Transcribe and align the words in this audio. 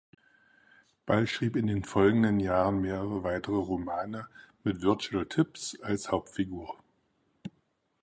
Ball 1.05 1.27
schrieb 1.27 1.55
in 1.55 1.67
den 1.67 1.83
folgenden 1.83 2.39
Jahren 2.39 2.81
mehrere 2.81 3.21
weitere 3.21 3.57
Romane 3.57 4.27
mit 4.63 4.81
Virgil 4.81 5.27
Tibbs 5.27 5.79
als 5.81 6.09
Hauptfigur. 6.11 6.75